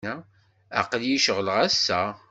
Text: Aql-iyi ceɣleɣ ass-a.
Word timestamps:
Aql-iyi 0.79 1.19
ceɣleɣ 1.25 1.57
ass-a. 1.67 2.01